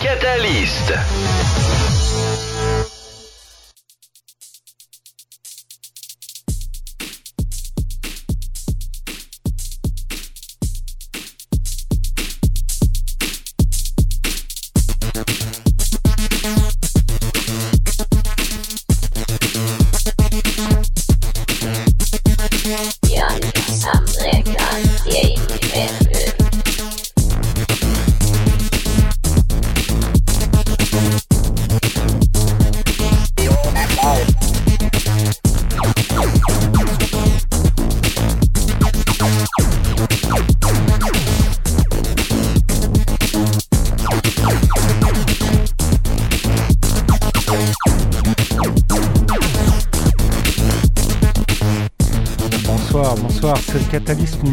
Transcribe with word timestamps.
Catalyst. 0.00 1.79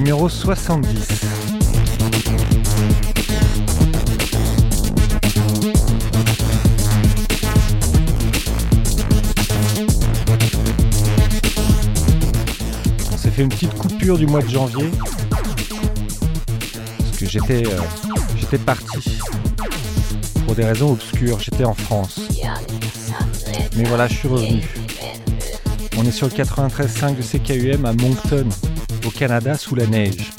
Numéro 0.08 0.30
70. 0.30 0.88
On 13.12 13.18
s'est 13.18 13.30
fait 13.32 13.41
une 13.41 13.49
petite 13.49 13.74
coupure 13.74 14.18
du 14.18 14.26
mois 14.27 14.41
de 14.41 14.48
janvier. 14.48 14.90
Parce 16.99 17.18
que 17.20 17.26
j'étais 17.26 17.68
euh, 17.68 17.82
j'étais 18.38 18.60
parti. 18.60 19.20
Pour 20.46 20.55
des 20.55 20.64
raisons 20.64 20.94
obscures, 20.94 21.38
j'étais 21.42 21.66
en 21.66 21.74
France. 21.74 22.21
Mais 23.76 23.84
voilà, 23.84 24.08
je 24.08 24.14
suis 24.14 24.30
revenu. 24.30 24.64
On 25.98 26.05
est 26.05 26.12
sur 26.12 26.27
le 26.27 26.34
93.5 26.34 27.18
de 27.18 27.21
CKUM 27.21 27.84
à 27.84 27.92
Moncton, 27.92 28.48
Canada, 29.18 29.57
sous 29.57 29.73
la 29.76 29.87
neige. 29.87 30.37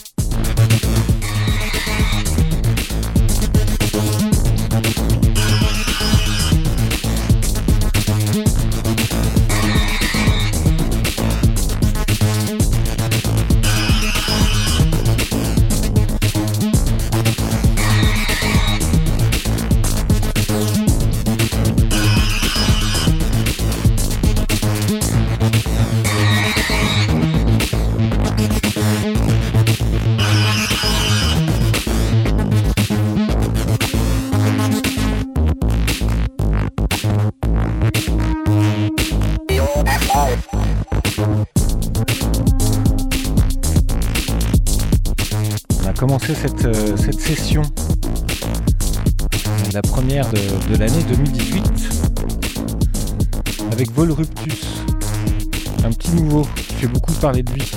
parler 57.20 57.42
de 57.42 57.52
lui. 57.52 57.70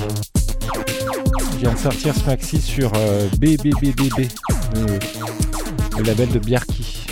Vient 1.58 1.72
de 1.72 1.78
sortir 1.78 2.14
ce 2.14 2.24
maxi 2.26 2.60
sur 2.60 2.92
euh, 2.96 3.28
BBBBB, 3.38 4.28
le, 4.74 4.80
euh, 4.80 4.98
le, 5.98 6.02
label 6.02 6.28
de 6.28 6.38
Bjarki. 6.38 7.06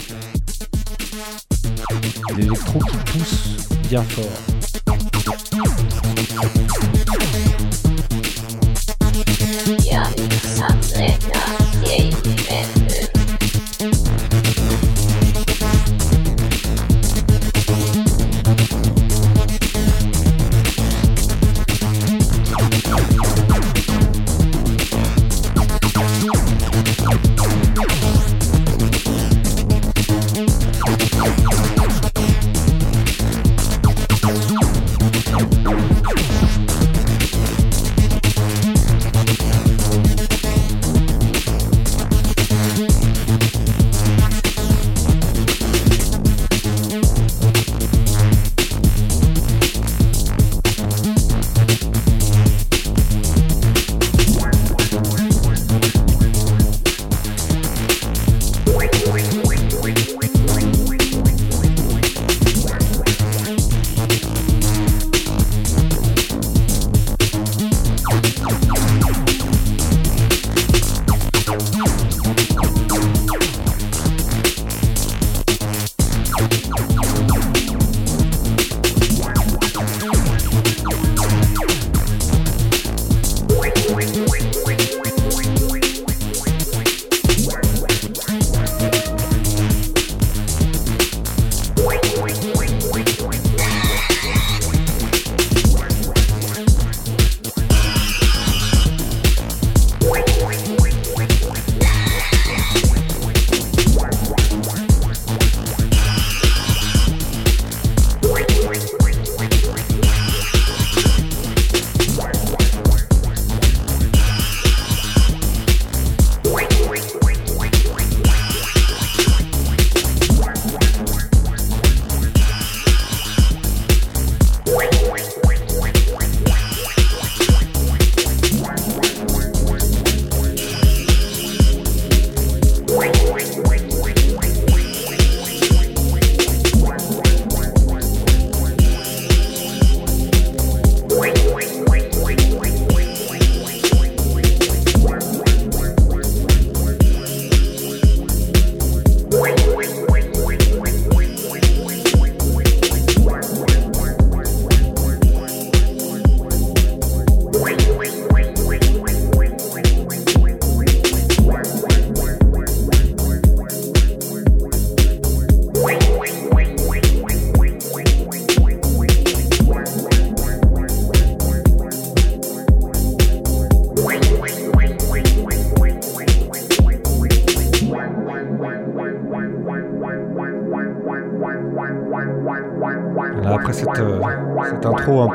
L'électro 2.37 2.79
qui 2.81 2.97
pousse 3.19 3.67
bien 3.89 4.03
fort. 4.03 4.25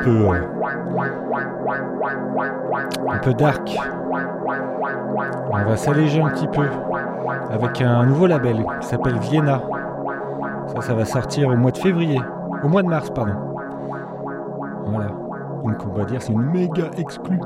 Euh, 0.07 0.39
un 3.09 3.17
peu 3.19 3.33
dark. 3.33 3.77
On 5.51 5.63
va 5.63 5.77
s'alléger 5.77 6.21
un 6.21 6.29
petit 6.29 6.47
peu 6.47 6.67
avec 7.49 7.81
un 7.81 8.05
nouveau 8.05 8.27
label 8.27 8.65
qui 8.81 8.87
s'appelle 8.87 9.17
Vienna. 9.19 9.61
Ça, 10.81 10.93
va 10.93 11.05
sortir 11.05 11.49
au 11.49 11.55
mois 11.55 11.71
de 11.71 11.77
février, 11.77 12.19
au 12.63 12.67
mois 12.67 12.83
de 12.83 12.87
mars, 12.87 13.09
pardon. 13.09 13.33
Voilà. 14.87 15.07
Donc 15.63 15.77
on 15.85 15.97
va 15.97 16.05
dire 16.05 16.21
c'est 16.21 16.33
une 16.33 16.51
méga 16.51 16.85
exclue. 16.97 17.39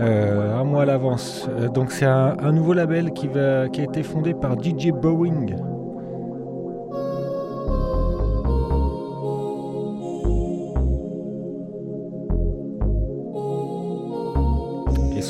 Euh, 0.00 0.58
un 0.58 0.64
mois 0.64 0.82
à 0.82 0.86
l'avance. 0.86 1.48
Euh, 1.50 1.68
donc 1.68 1.92
c'est 1.92 2.06
un, 2.06 2.34
un, 2.42 2.52
nouveau 2.52 2.72
label 2.72 3.12
qui, 3.12 3.28
va, 3.28 3.68
qui 3.68 3.82
a 3.82 3.84
été 3.84 4.02
fondé 4.02 4.34
par 4.34 4.52
DJ 4.60 4.90
Boeing. 4.90 5.46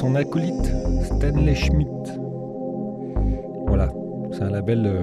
Son 0.02 0.16
acolyte 0.16 0.74
Stanley 1.04 1.54
Schmidt. 1.54 1.88
Voilà, 3.68 3.88
c'est 4.32 4.42
un 4.42 4.50
label 4.50 4.84
euh, 4.84 5.02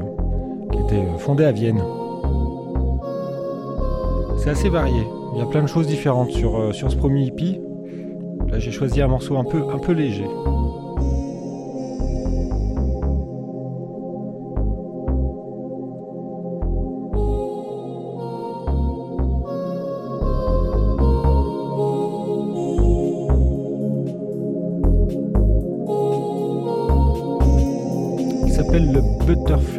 qui 0.73 0.77
a 0.77 0.81
été 0.81 1.17
fondé 1.19 1.45
à 1.45 1.53
Vienne. 1.53 1.81
C'est 4.39 4.49
assez 4.49 4.67
varié. 4.67 5.01
Il 5.33 5.39
y 5.39 5.41
a 5.41 5.45
plein 5.45 5.61
de 5.61 5.67
choses 5.67 5.87
différentes 5.87 6.31
sur, 6.31 6.75
sur 6.75 6.91
ce 6.91 6.97
premier 6.97 7.23
hippie. 7.23 7.61
Là, 8.49 8.59
j'ai 8.59 8.71
choisi 8.71 9.01
un 9.01 9.07
morceau 9.07 9.37
un 9.37 9.45
peu, 9.45 9.63
un 9.73 9.79
peu 9.79 9.93
léger. 9.93 10.27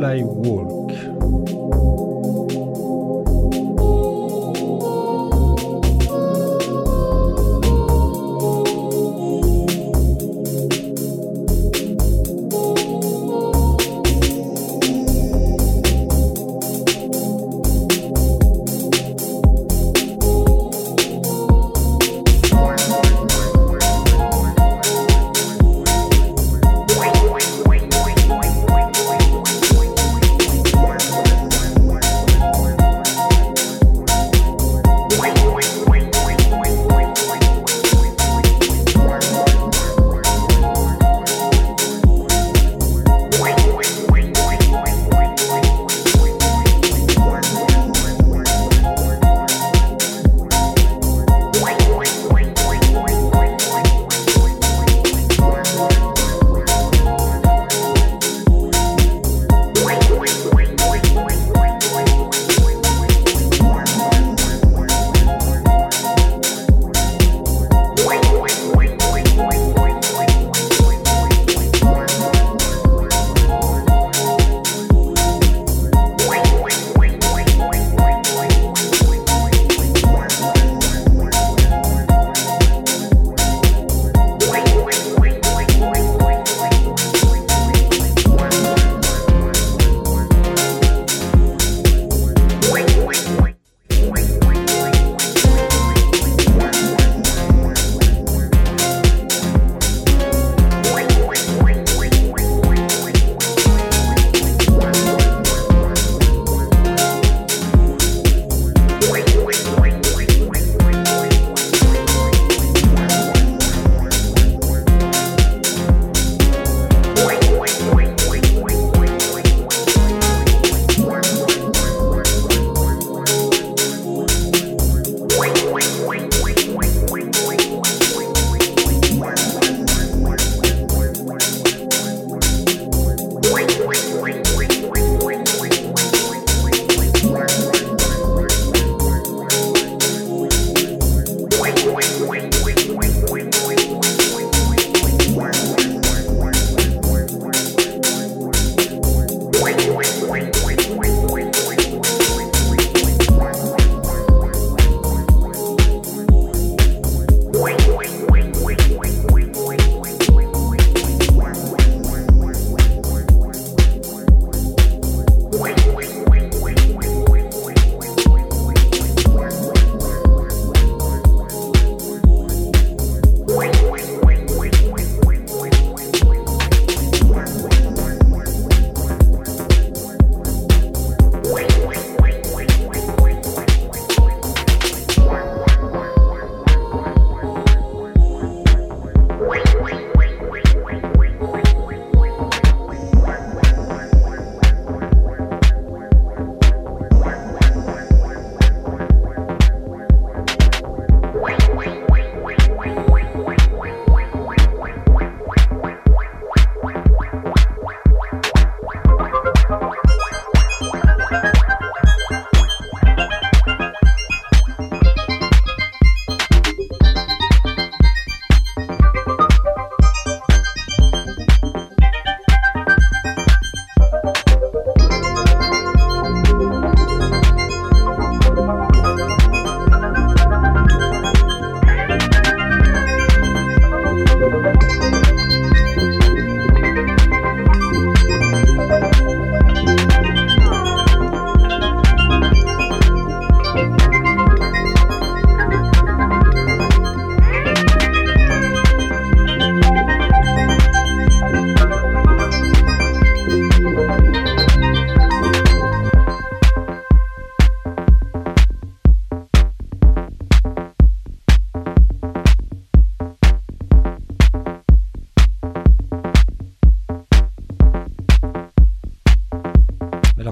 fly 0.00 0.23
wall 0.25 0.80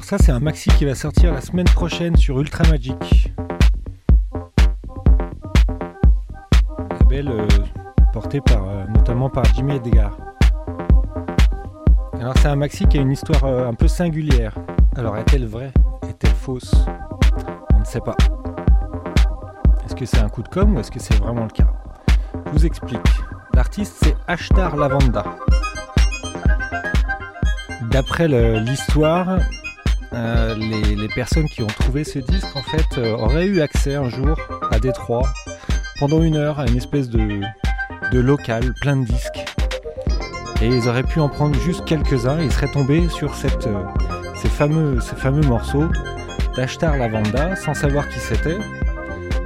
ça, 0.08 0.16
c'est 0.16 0.32
un 0.32 0.40
maxi 0.40 0.70
qui 0.70 0.86
va 0.86 0.94
sortir 0.94 1.34
la 1.34 1.42
semaine 1.42 1.66
prochaine 1.66 2.16
sur 2.16 2.40
Ultra 2.40 2.64
Magic. 2.70 3.30
Label 6.98 7.28
euh, 7.28 7.46
porté 8.14 8.40
par, 8.40 8.66
euh, 8.66 8.86
notamment 8.86 9.28
par 9.28 9.44
Jimmy 9.54 9.74
Edgar. 9.74 10.16
Alors 12.18 12.32
c'est 12.38 12.48
un 12.48 12.56
maxi 12.56 12.86
qui 12.86 12.96
a 12.96 13.02
une 13.02 13.12
histoire 13.12 13.44
euh, 13.44 13.68
un 13.68 13.74
peu 13.74 13.86
singulière. 13.86 14.54
Alors 14.96 15.14
est-elle 15.18 15.44
vraie? 15.44 15.74
Est-elle 16.08 16.30
fausse? 16.30 16.74
On 17.74 17.80
ne 17.80 17.84
sait 17.84 18.00
pas. 18.00 18.16
Est-ce 19.84 19.94
que 19.94 20.06
c'est 20.06 20.20
un 20.20 20.30
coup 20.30 20.42
de 20.42 20.48
com' 20.48 20.74
ou 20.74 20.80
est-ce 20.80 20.90
que 20.90 21.00
c'est 21.00 21.16
vraiment 21.16 21.42
le 21.42 21.50
cas? 21.50 21.70
Je 22.46 22.52
vous 22.52 22.64
explique. 22.64 23.06
L'artiste 23.52 23.98
c'est 24.02 24.16
Ashtar 24.26 24.74
Lavanda. 24.74 25.26
D'après 27.90 28.26
l'histoire, 28.26 29.38
euh, 30.18 30.54
les, 30.54 31.08
personnes 31.08 31.48
qui 31.48 31.62
ont 31.62 31.68
trouvé 31.68 32.04
ce 32.04 32.18
disque 32.18 32.54
en 32.54 32.62
fait 32.62 32.98
euh, 32.98 33.16
auraient 33.16 33.46
eu 33.46 33.60
accès 33.60 33.94
un 33.94 34.08
jour 34.08 34.36
à 34.70 34.78
Détroit 34.78 35.22
pendant 35.98 36.22
une 36.22 36.36
heure 36.36 36.58
à 36.58 36.66
une 36.66 36.76
espèce 36.76 37.08
de, 37.08 37.40
local 38.12 38.74
plein 38.80 38.96
de 38.96 39.04
disques. 39.04 39.44
Et 40.60 40.66
ils 40.66 40.88
auraient 40.88 41.04
pu 41.04 41.20
en 41.20 41.28
prendre 41.28 41.54
juste 41.60 41.84
quelques-uns. 41.84 42.40
Et 42.40 42.44
ils 42.44 42.52
seraient 42.52 42.70
tombés 42.70 43.08
sur 43.08 43.34
cette, 43.34 43.66
euh, 43.66 43.82
ces, 44.34 44.48
fameux, 44.48 45.00
ces 45.00 45.16
fameux 45.16 45.46
morceaux 45.46 45.88
d'Ashtar 46.56 46.96
Lavanda 46.96 47.54
sans 47.56 47.74
savoir 47.74 48.08
qui 48.08 48.18
c'était. 48.18 48.58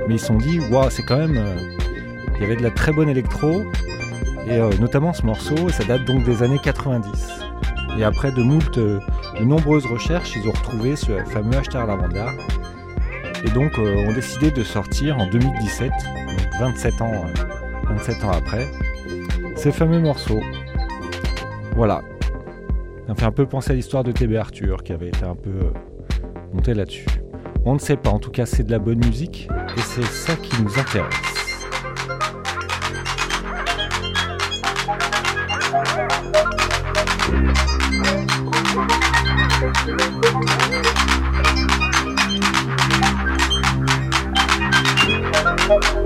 Mais 0.08 0.14
ils 0.14 0.20
se 0.20 0.26
sont 0.26 0.38
dit 0.38 0.58
waouh 0.70 0.90
c'est 0.90 1.04
quand 1.04 1.18
même 1.18 1.40
il 2.36 2.40
y 2.40 2.44
avait 2.44 2.56
de 2.56 2.62
la 2.62 2.70
très 2.70 2.92
bonne 2.92 3.08
électro. 3.08 3.64
Et 4.48 4.58
notamment 4.80 5.12
ce 5.12 5.24
morceau 5.24 5.68
ça 5.68 5.84
date 5.84 6.04
donc 6.04 6.24
des 6.24 6.42
années 6.42 6.60
90 6.62 7.42
et 7.98 8.04
après 8.04 8.32
de 8.32 8.42
moult 8.42 8.78
de 9.42 9.48
nombreuses 9.48 9.86
recherches, 9.86 10.36
ils 10.36 10.48
ont 10.48 10.52
retrouvé 10.52 10.94
ce 10.94 11.24
fameux 11.24 11.56
Ashtar 11.56 11.86
Lavanda. 11.86 12.26
Et 13.44 13.50
donc, 13.50 13.76
euh, 13.78 14.06
ont 14.06 14.12
décidé 14.12 14.52
de 14.52 14.62
sortir 14.62 15.18
en 15.18 15.28
2017, 15.28 15.90
27 16.60 17.02
ans, 17.02 17.24
27 17.88 18.16
euh, 18.22 18.26
ans 18.26 18.30
après, 18.30 18.68
ces 19.56 19.72
fameux 19.72 19.98
morceaux. 19.98 20.40
Voilà. 21.74 22.02
Ça 23.08 23.16
fait 23.16 23.24
un 23.24 23.32
peu 23.32 23.46
penser 23.46 23.72
à 23.72 23.74
l'histoire 23.74 24.04
de 24.04 24.12
TB 24.12 24.36
Arthur 24.36 24.84
qui 24.84 24.92
avait 24.92 25.08
été 25.08 25.24
un 25.24 25.34
peu 25.34 25.50
euh, 25.50 25.70
monté 26.54 26.72
là-dessus. 26.72 27.06
On 27.64 27.74
ne 27.74 27.80
sait 27.80 27.96
pas, 27.96 28.10
en 28.10 28.20
tout 28.20 28.30
cas, 28.30 28.46
c'est 28.46 28.62
de 28.62 28.70
la 28.70 28.78
bonne 28.78 29.04
musique 29.04 29.48
et 29.76 29.80
c'est 29.80 30.04
ça 30.04 30.36
qui 30.36 30.62
nous 30.62 30.78
intéresse. 30.78 31.41
Thank 39.84 40.00
you. 45.84 46.01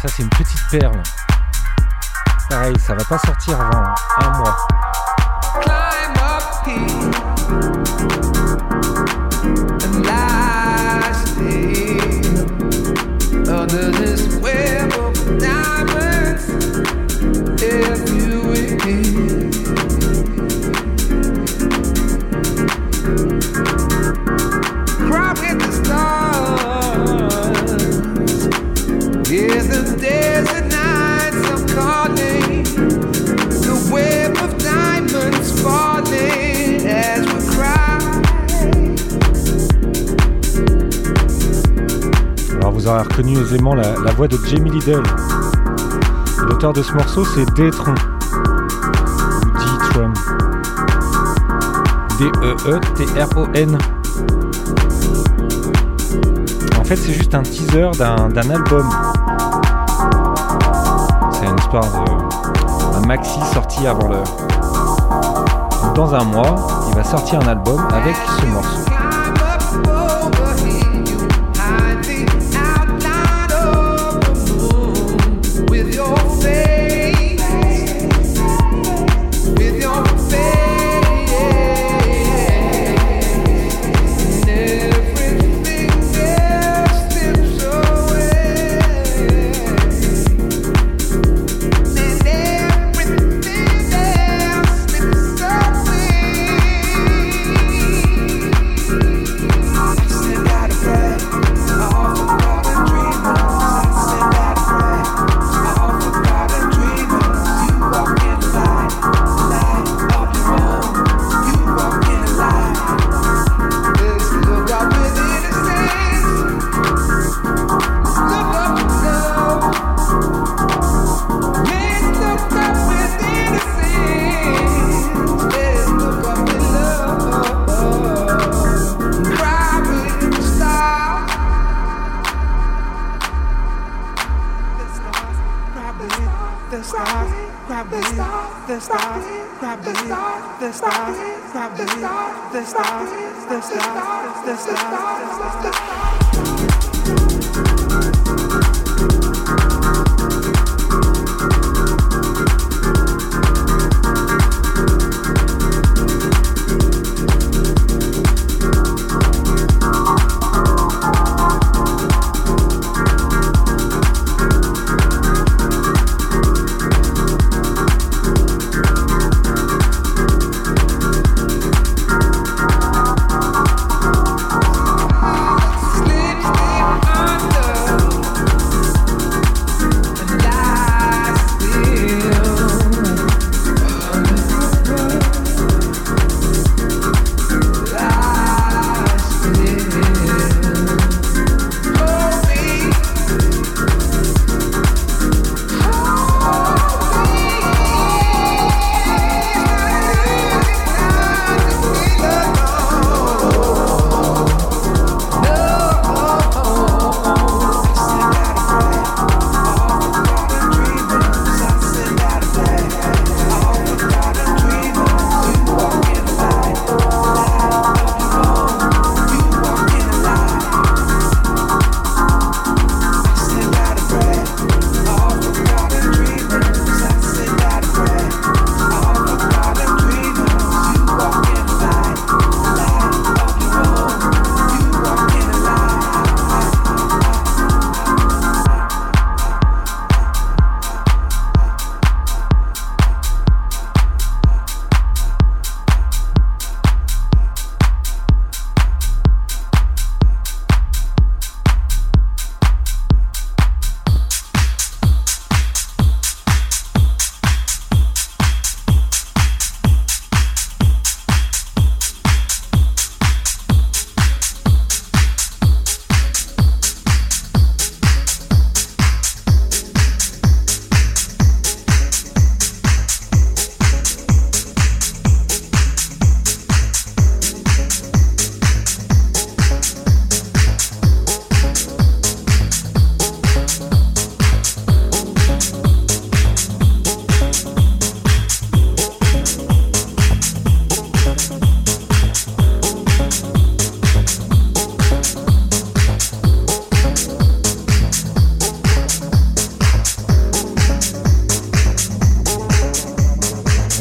Ça, 0.00 0.06
c'est 0.06 0.22
une 0.22 0.28
petite 0.28 0.60
perle. 0.70 1.02
Pareil, 2.48 2.78
ça 2.78 2.94
va 2.94 3.04
pas 3.04 3.18
sortir 3.18 3.60
avant 3.60 3.94
un 4.20 4.38
mois. 4.38 4.56
La, 43.74 44.12
voix 44.12 44.28
de 44.28 44.38
Jamie 44.46 44.70
Liddell. 44.70 45.02
L'auteur 46.48 46.72
de 46.72 46.82
ce 46.82 46.92
morceau, 46.92 47.24
c'est 47.24 47.44
D-Tron. 47.54 47.94
D-Tron. 49.54 50.12
D-E-E-T-R-O-N. 52.18 53.78
En 56.78 56.84
fait, 56.84 56.96
c'est 56.96 57.12
juste 57.12 57.34
un 57.34 57.42
teaser 57.42 57.90
d'un 57.98 58.50
album. 58.50 58.88
C'est 61.32 61.46
une 61.46 61.58
histoire 61.58 61.84
de. 61.84 62.96
un 62.96 63.06
maxi 63.06 63.40
sorti 63.52 63.86
avant 63.86 64.08
l'heure. 64.08 64.36
Dans 65.94 66.14
un 66.14 66.24
mois, 66.24 66.86
il 66.88 66.94
va 66.94 67.04
sortir 67.04 67.40
un 67.40 67.48
album 67.48 67.86
avec 67.92 68.16
ce 68.40 68.46
morceau. 68.46 68.87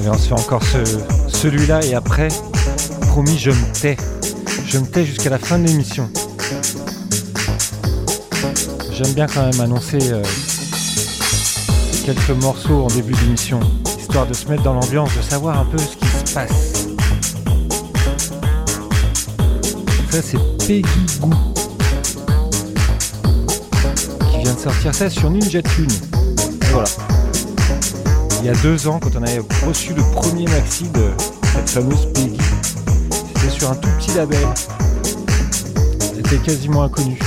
Encore 0.10 0.62
celui-là 1.28 1.84
et 1.86 1.93
après, 1.93 2.30
promis, 3.10 3.38
je 3.38 3.52
me 3.52 3.74
tais. 3.74 3.98
Je 4.65 4.78
me 4.78 4.86
tais 4.86 5.06
jusqu'à 5.06 5.30
la 5.30 5.38
fin 5.38 5.60
de 5.60 5.67
l'émission. 5.67 6.10
J'aime 8.91 9.13
bien 9.13 9.28
quand 9.28 9.43
même 9.43 9.60
annoncer 9.60 10.00
euh, 10.12 10.24
quelques 12.06 12.41
morceaux 12.41 12.84
en 12.84 12.88
début 12.88 13.13
d'émission, 13.13 13.60
histoire 14.00 14.26
de 14.26 14.34
se 14.34 14.48
mettre 14.48 14.63
dans 14.63 14.74
l'ambiance, 14.74 15.15
de 15.15 15.22
savoir 15.22 15.60
un 15.60 15.65
peu 15.65 15.78
ce 15.78 15.98
qui 15.98 16.08
se 16.08 16.34
passe. 16.34 16.74
Ça 20.10 20.22
c'est 20.22 20.65
Peggy 20.65 21.20
Goo 21.20 21.30
qui 24.32 24.38
vient 24.43 24.54
de 24.54 24.60
sortir 24.60 24.96
ça 24.96 25.10
sur 25.10 25.30
Ninja 25.30 25.62
Tune. 25.62 25.88
voilà 26.72 26.88
il 28.39 28.45
y 28.45 28.50
a 28.50 28.54
deux 28.62 28.88
ans, 28.88 29.00
quand 29.00 29.15
on 29.15 29.23
avait 29.23 29.41
reçu 29.65 29.93
le 29.93 30.04
premier 30.13 30.45
maxi 30.45 30.84
de 30.89 31.12
cette 31.54 31.69
fameuse 31.69 32.08
Peggy. 32.13 32.38
C'était 33.36 33.50
sur 33.50 33.71
un 33.71 33.76
tout 33.76 33.89
petit 33.97 34.13
label. 34.15 34.45
Elle 36.13 36.19
était 36.19 36.38
quasiment 36.38 36.84
inconnue. 36.84 37.19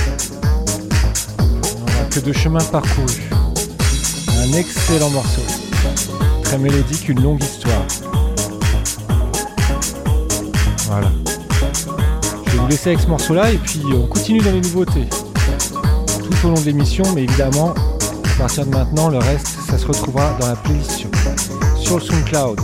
On 1.39 1.85
n'a 1.85 2.05
que 2.09 2.19
de 2.19 2.31
chemin 2.31 2.59
parcouru. 2.59 3.21
Un 4.39 4.53
excellent 4.53 5.09
morceau. 5.09 5.41
Très 6.43 6.57
mélodique, 6.57 7.09
une 7.09 7.21
longue 7.21 7.43
histoire. 7.43 7.85
Voilà. 10.87 11.11
Je 12.45 12.51
vais 12.51 12.57
vous 12.57 12.67
laisser 12.67 12.89
avec 12.89 13.01
ce 13.01 13.07
morceau-là 13.07 13.51
et 13.51 13.57
puis 13.57 13.81
on 13.93 14.07
continue 14.07 14.39
dans 14.39 14.51
les 14.51 14.61
nouveautés. 14.61 15.07
Tout 16.07 16.47
au 16.47 16.49
long 16.49 16.59
de 16.59 16.65
l'émission, 16.65 17.03
mais 17.13 17.23
évidemment, 17.23 17.73
à 18.31 18.37
partir 18.37 18.65
de 18.65 18.71
maintenant, 18.71 19.09
le 19.09 19.17
reste, 19.17 19.47
ça 19.69 19.77
se 19.77 19.85
retrouvera 19.85 20.35
dans 20.39 20.47
la 20.47 20.55
playlist 20.55 21.05
sur, 21.77 21.95
le 21.97 22.01
SoundCloud 22.01 22.59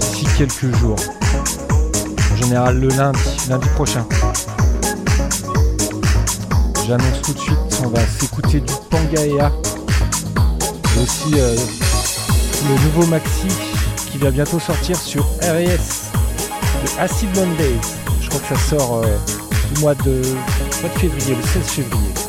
d'ici 0.00 0.26
quelques 0.38 0.74
jours. 0.76 0.96
En 2.32 2.36
général 2.36 2.78
le 2.80 2.88
lundi, 2.88 3.20
lundi 3.48 3.68
prochain. 3.74 4.06
J'annonce 6.86 7.22
tout 7.22 7.32
de 7.32 7.38
suite, 7.38 7.58
on 7.84 7.88
va 7.88 8.00
s'écouter 8.06 8.60
du 8.60 8.72
Pangaea. 8.90 9.50
Et 10.96 11.02
aussi 11.02 11.34
euh, 11.34 11.56
le 12.68 12.84
nouveau 12.84 13.06
maxi 13.06 13.48
qui 14.10 14.18
va 14.18 14.30
bientôt 14.30 14.60
sortir 14.60 14.96
sur 14.96 15.24
RS, 15.42 16.12
le 16.82 17.00
Acid 17.00 17.28
Mondays. 17.36 17.80
Je 18.20 18.28
crois 18.28 18.40
que 18.40 18.54
ça 18.54 18.76
sort 18.76 19.02
euh, 19.02 19.16
au 19.76 19.80
mois 19.80 19.94
de, 19.94 20.22
mois 20.80 20.90
de 20.94 20.98
février, 20.98 21.34
le 21.34 21.42
16 21.42 21.62
février. 21.62 22.23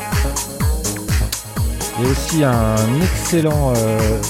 Il 1.98 2.04
y 2.04 2.08
a 2.08 2.10
aussi 2.10 2.44
un 2.44 2.76
excellent 3.02 3.72
euh, 3.74 4.20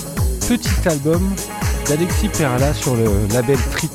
petit 0.46 0.88
album 0.88 1.34
d'Alexis 1.88 2.28
Perla 2.28 2.72
sur 2.72 2.94
le 2.94 3.06
label 3.32 3.58
Trip, 3.72 3.90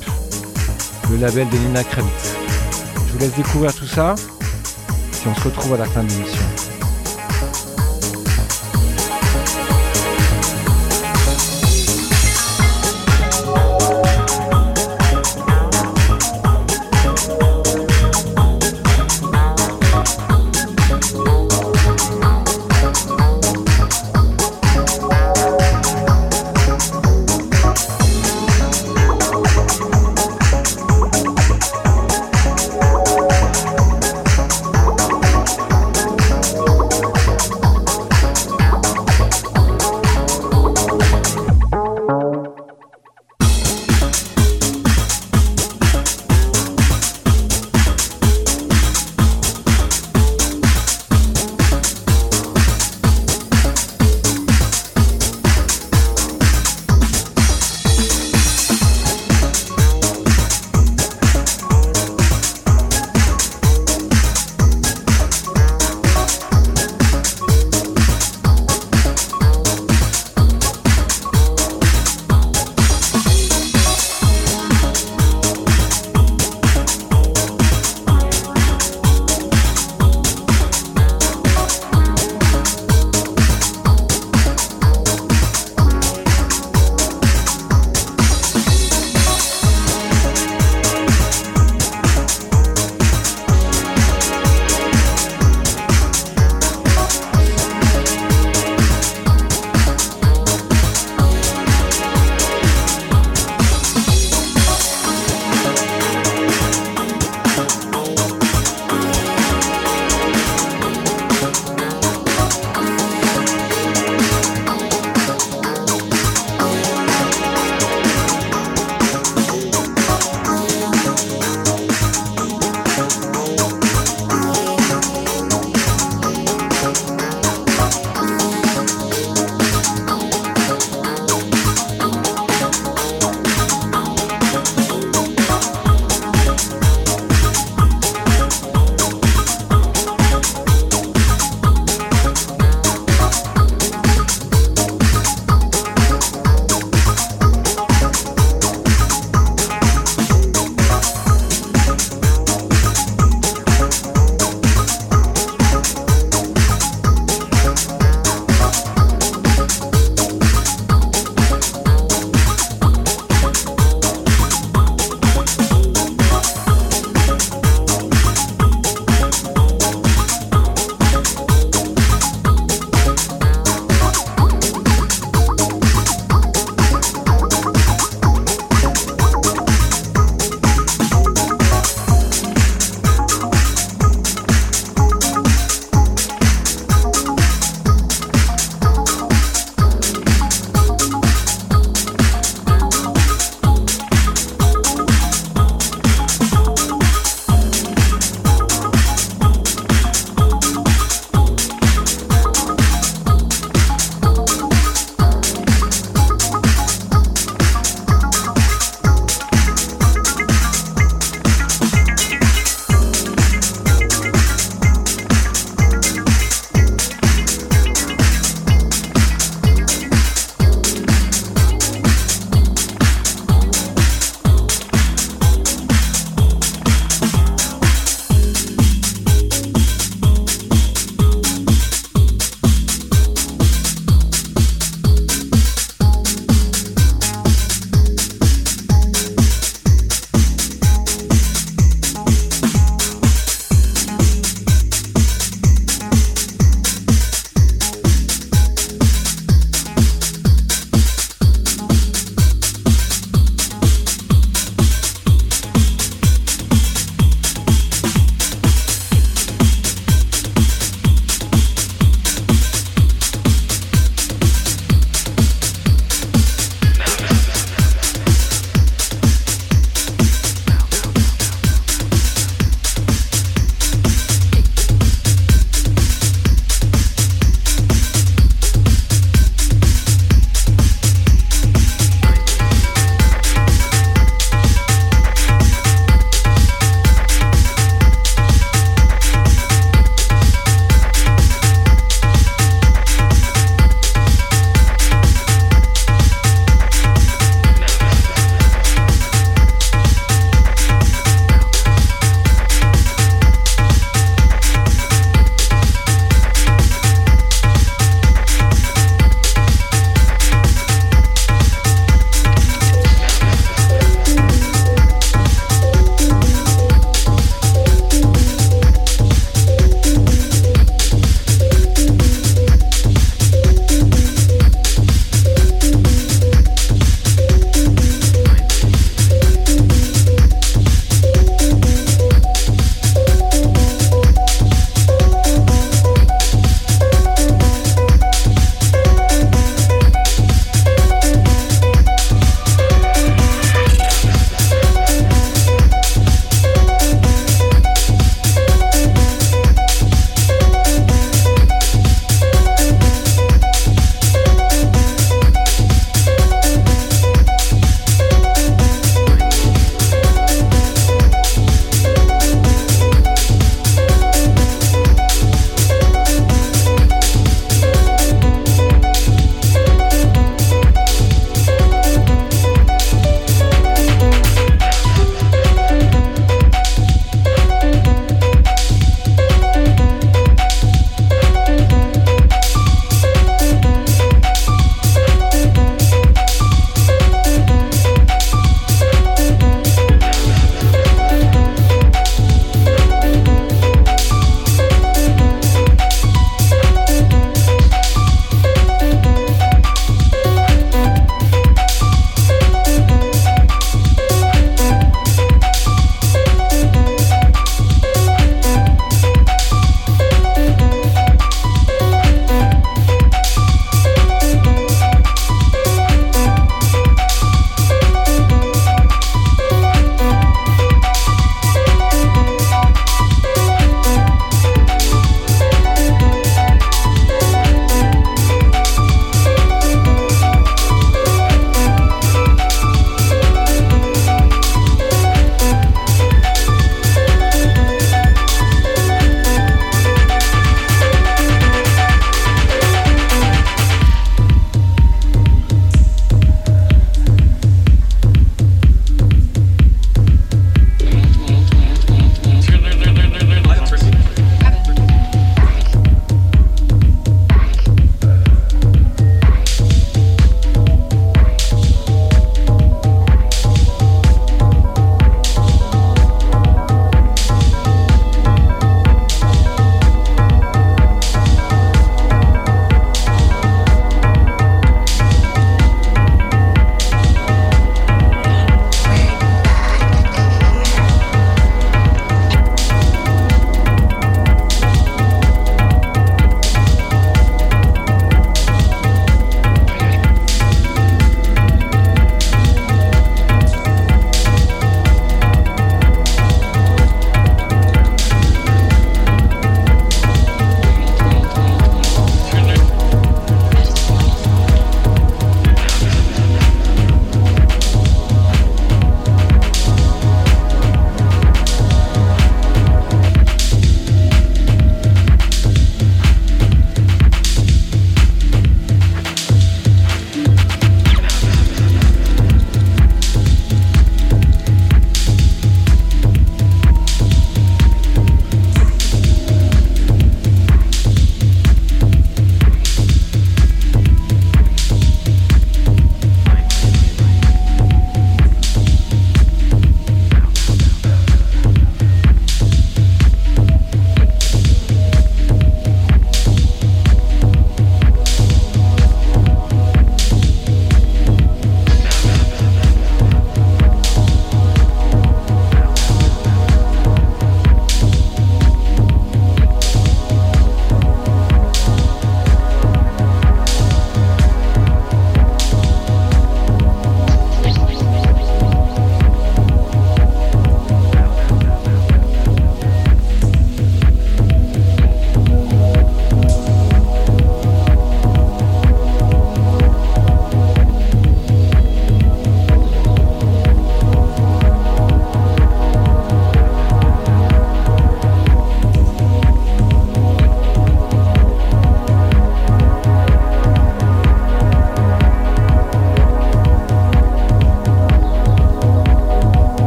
le 1.09 1.17
label 1.17 1.47
de 1.49 1.57
Nina 1.57 1.83
Kravitz. 1.85 2.35
Je 3.07 3.13
vous 3.13 3.19
laisse 3.19 3.33
découvrir 3.33 3.73
tout 3.73 3.85
ça, 3.85 4.15
et 5.23 5.27
on 5.29 5.35
se 5.35 5.43
retrouve 5.45 5.75
à 5.75 5.77
la 5.77 5.85
fin 5.85 6.03
de 6.03 6.09
l'émission. 6.09 6.43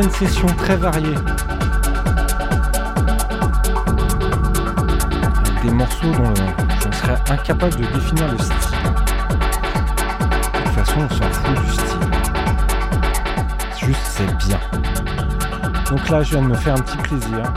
bonne 0.00 0.10
session 0.12 0.46
très 0.46 0.76
variée. 0.76 1.16
Des 5.60 5.70
morceaux 5.70 6.12
dont 6.12 6.34
je 6.36 6.96
serais 6.96 7.16
incapable 7.28 7.74
de 7.74 7.84
définir 7.86 8.30
le 8.30 8.38
style. 8.38 8.78
De 10.52 10.60
toute 10.62 10.72
façon, 10.72 11.00
on 11.00 11.08
s'en 11.08 11.30
fout 11.32 11.64
du 11.64 11.72
style. 11.72 12.08
Juste, 13.86 14.00
c'est 14.04 14.36
bien. 14.46 14.60
Donc 15.90 16.08
là, 16.10 16.22
je 16.22 16.30
viens 16.30 16.42
de 16.42 16.46
me 16.46 16.54
faire 16.54 16.74
un 16.74 16.80
petit 16.80 16.98
plaisir. 16.98 17.52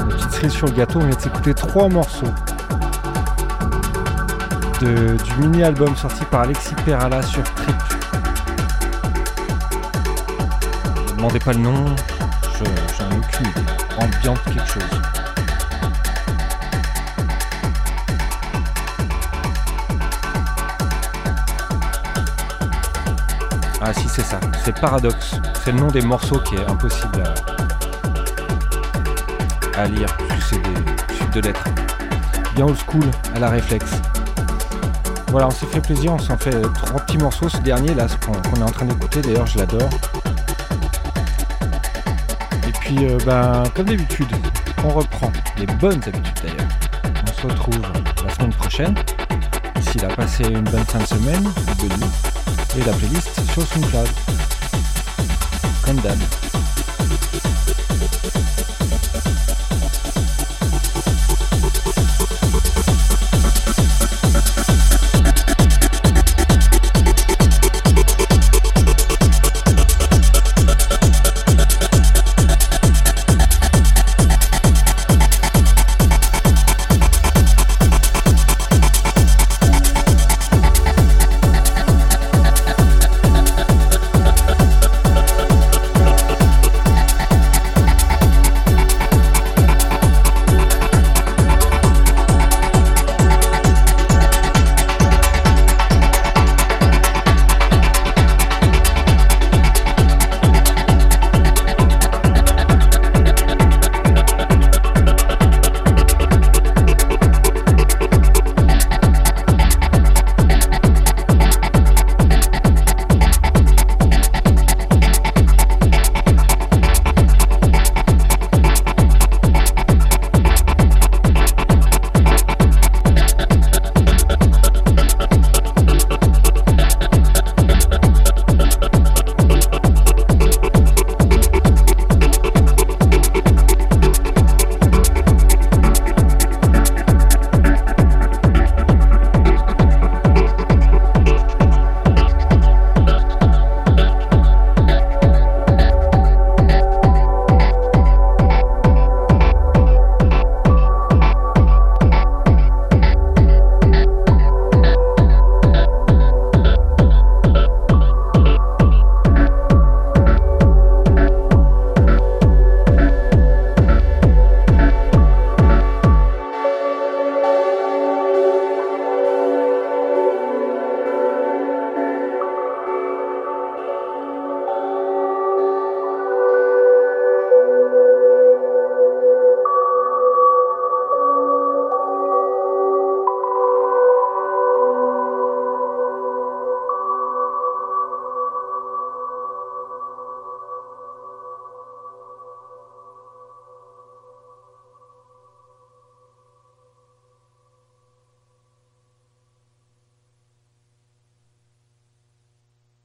Une 0.00 0.08
petite 0.08 0.32
cerise 0.32 0.52
sur 0.52 0.66
le 0.66 0.72
gâteau, 0.72 0.98
on 0.98 1.06
vient 1.06 1.14
de 1.14 1.20
s'écouter 1.20 1.54
trois 1.54 1.88
morceaux 1.88 2.34
de, 4.80 5.16
du 5.16 5.34
mini-album 5.38 5.94
sorti 5.94 6.24
par 6.24 6.40
Alexis 6.40 6.74
Perala 6.84 7.22
sur 7.22 7.44
Trip. 7.54 7.91
Demandez 11.22 11.38
pas 11.38 11.52
le 11.52 11.60
nom, 11.60 11.84
je- 12.58 12.64
j'en 12.98 13.08
ai 13.12 13.16
aucune 13.16 13.46
idée. 13.46 13.62
Ambiante 13.96 14.42
quelque 14.42 14.66
chose. 14.66 15.00
Ah 23.80 23.92
si 23.92 24.08
c'est 24.08 24.22
ça, 24.22 24.38
c'est 24.64 24.78
Paradoxe. 24.80 25.36
C'est 25.64 25.72
le 25.72 25.78
nom 25.80 25.88
des 25.88 26.02
morceaux 26.02 26.38
qui 26.40 26.54
est 26.56 26.64
impossible 26.66 27.22
à, 29.76 29.80
à 29.82 29.86
lire, 29.86 30.08
c'est 30.48 30.58
des 30.62 31.14
suites 31.14 31.34
de 31.34 31.40
lettres. 31.40 31.64
Bien 32.54 32.66
old 32.66 32.76
school, 32.88 33.04
à 33.34 33.38
la 33.40 33.48
réflexe. 33.48 33.92
Voilà, 35.28 35.46
on 35.48 35.50
s'est 35.50 35.66
fait 35.66 35.80
plaisir, 35.80 36.12
on 36.12 36.18
s'en 36.18 36.36
fait 36.36 36.60
trois 36.84 37.00
petits 37.00 37.18
morceaux. 37.18 37.48
Ce 37.48 37.56
dernier 37.58 37.94
là, 37.94 38.06
qu'on 38.24 38.60
est 38.60 38.62
en 38.62 38.70
train 38.70 38.84
d'écouter, 38.84 39.20
d'ailleurs 39.22 39.46
je 39.46 39.58
l'adore. 39.58 39.88
Puis, 42.94 43.06
euh, 43.06 43.18
ben, 43.24 43.62
comme 43.74 43.86
d'habitude, 43.86 44.28
on 44.84 44.90
reprend 44.90 45.32
les 45.56 45.64
bonnes 45.64 46.02
habitudes 46.04 46.34
d'ailleurs. 46.42 46.68
On 47.26 47.32
se 47.32 47.46
retrouve 47.46 47.80
la 48.24 48.34
semaine 48.34 48.52
prochaine. 48.52 48.94
D'ici 49.76 49.98
là, 49.98 50.08
passez 50.08 50.44
une 50.44 50.64
bonne 50.64 50.84
fin 50.84 50.98
de 50.98 51.06
semaine, 51.06 51.42
de 51.42 51.84
nuit, 51.84 52.10
et 52.76 52.84
la 52.84 52.92
playlist 52.92 53.40
sur 53.52 53.62
SoundCloud. 53.62 54.08
Comme 55.86 55.96
d'hab. 56.00 56.18